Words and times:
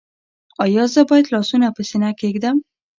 ایا 0.63 0.83
زه 0.93 1.01
باید 1.09 1.31
لاسونه 1.33 1.67
په 1.75 1.81
سینه 1.89 2.09
کیږدم؟ 2.21 2.57